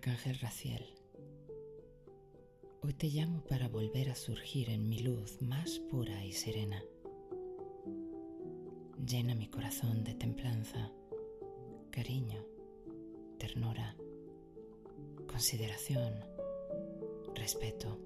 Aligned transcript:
Arcángel 0.00 0.38
Raciel, 0.38 0.82
hoy 2.80 2.94
te 2.94 3.08
llamo 3.08 3.44
para 3.44 3.68
volver 3.68 4.08
a 4.08 4.14
surgir 4.14 4.70
en 4.70 4.88
mi 4.88 5.00
luz 5.00 5.42
más 5.42 5.78
pura 5.90 6.24
y 6.24 6.32
serena. 6.32 6.82
Llena 9.06 9.34
mi 9.34 9.48
corazón 9.48 10.02
de 10.04 10.14
templanza, 10.14 10.90
cariño, 11.90 12.42
ternura, 13.38 13.94
consideración, 15.26 16.14
respeto, 17.40 17.98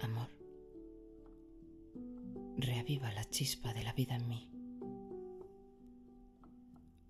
amor. 0.00 0.28
Reaviva 2.58 3.10
la 3.12 3.24
chispa 3.24 3.72
de 3.72 3.82
la 3.82 3.94
vida 3.94 4.16
en 4.16 4.28
mí. 4.28 4.50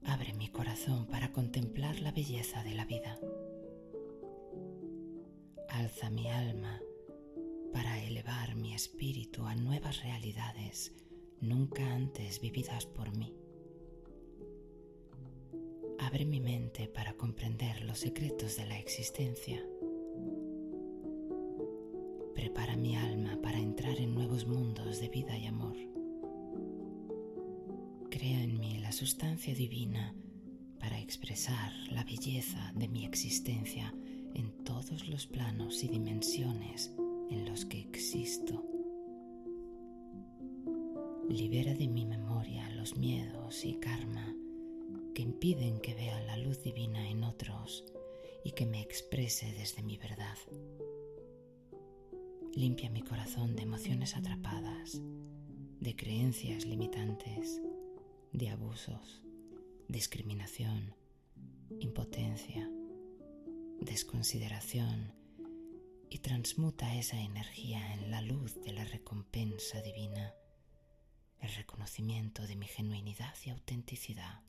Abre 0.04 0.32
mi 0.34 0.48
corazón 0.48 1.06
para 1.06 1.32
contemplar 1.32 1.98
la 2.00 2.12
belleza 2.12 2.62
de 2.62 2.74
la 2.74 2.84
vida 2.84 3.18
alza 5.80 6.10
mi 6.10 6.28
alma 6.28 6.80
para 7.72 8.02
elevar 8.04 8.54
mi 8.54 8.74
espíritu 8.74 9.46
a 9.46 9.54
nuevas 9.54 10.02
realidades 10.02 10.92
nunca 11.40 11.94
antes 11.94 12.40
vividas 12.40 12.84
por 12.86 13.16
mí. 13.16 13.34
Abre 16.00 16.24
mi 16.24 16.40
mente 16.40 16.88
para 16.88 17.14
comprender 17.14 17.82
los 17.82 17.98
secretos 17.98 18.56
de 18.56 18.66
la 18.66 18.78
existencia. 18.78 19.64
Prepara 22.40 22.74
mi 22.74 22.96
alma 22.96 23.38
para 23.42 23.58
entrar 23.58 24.00
en 24.00 24.14
nuevos 24.14 24.46
mundos 24.46 24.98
de 24.98 25.10
vida 25.10 25.36
y 25.36 25.44
amor. 25.44 25.76
Crea 28.08 28.42
en 28.42 28.58
mí 28.58 28.78
la 28.78 28.92
sustancia 28.92 29.54
divina 29.54 30.14
para 30.78 30.98
expresar 30.98 31.70
la 31.90 32.02
belleza 32.02 32.72
de 32.74 32.88
mi 32.88 33.04
existencia 33.04 33.94
en 34.32 34.64
todos 34.64 35.06
los 35.06 35.26
planos 35.26 35.84
y 35.84 35.88
dimensiones 35.88 36.94
en 37.28 37.44
los 37.44 37.66
que 37.66 37.80
existo. 37.80 38.64
Libera 41.28 41.74
de 41.74 41.88
mi 41.88 42.06
memoria 42.06 42.70
los 42.70 42.96
miedos 42.96 43.66
y 43.66 43.74
karma 43.74 44.34
que 45.14 45.20
impiden 45.20 45.78
que 45.78 45.92
vea 45.92 46.18
la 46.22 46.38
luz 46.38 46.62
divina 46.62 47.06
en 47.06 47.22
otros 47.22 47.84
y 48.44 48.52
que 48.52 48.64
me 48.64 48.80
exprese 48.80 49.52
desde 49.52 49.82
mi 49.82 49.98
verdad. 49.98 50.38
Limpia 52.54 52.90
mi 52.90 53.02
corazón 53.02 53.54
de 53.54 53.62
emociones 53.62 54.16
atrapadas, 54.16 55.00
de 55.80 55.94
creencias 55.94 56.66
limitantes, 56.66 57.62
de 58.32 58.50
abusos, 58.50 59.22
discriminación, 59.88 60.94
impotencia, 61.78 62.68
desconsideración 63.80 65.14
y 66.10 66.18
transmuta 66.18 66.96
esa 66.96 67.20
energía 67.20 67.94
en 67.94 68.10
la 68.10 68.20
luz 68.20 68.60
de 68.62 68.72
la 68.72 68.84
recompensa 68.84 69.80
divina, 69.80 70.34
el 71.38 71.54
reconocimiento 71.54 72.46
de 72.46 72.56
mi 72.56 72.66
genuinidad 72.66 73.34
y 73.44 73.50
autenticidad. 73.50 74.40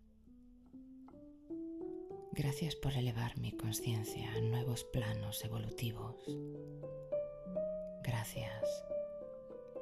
Gracias 2.34 2.76
por 2.76 2.94
elevar 2.94 3.38
mi 3.38 3.52
conciencia 3.52 4.32
a 4.34 4.42
nuevos 4.42 4.86
planos 4.86 5.44
evolutivos. 5.44 6.16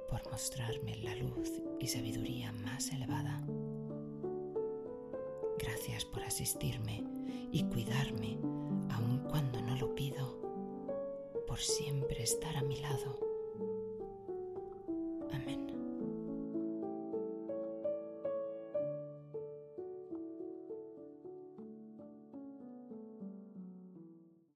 Por 0.10 0.30
mostrarme 0.32 0.98
la 0.98 1.16
luz 1.16 1.62
y 1.80 1.88
sabiduría 1.88 2.52
más 2.52 2.92
elevada. 2.92 3.44
Gracias 5.58 6.06
por 6.06 6.24
asistirme 6.24 7.04
y 7.52 7.64
cuidarme 7.66 8.40
aun 8.92 9.24
cuando 9.30 9.62
no 9.62 9.76
lo 9.76 9.94
pido, 9.94 10.42
por 11.48 11.60
siempre 11.60 12.24
estar 12.24 12.56
a 12.58 12.64
mi 12.64 12.78
lado 12.78 13.29